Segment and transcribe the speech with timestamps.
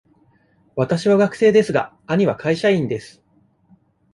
[0.75, 3.21] わたしは学生ですが、兄は会社員です。